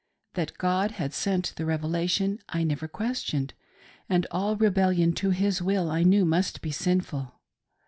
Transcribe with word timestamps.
That 0.33 0.57
God 0.57 0.93
had 0.93 1.13
sent 1.13 1.53
the 1.57 1.65
Revelation 1.67 2.39
I 2.49 2.63
never 2.63 2.87
questioned, 2.87 3.53
and 4.09 4.25
all 4.31 4.55
rebellion 4.55 5.13
to 5.13 5.29
His 5.29 5.61
will 5.61 5.91
I 5.91 6.01
knew 6.01 6.25
must 6.25 6.63
be 6.63 6.71
sinful. 6.71 7.39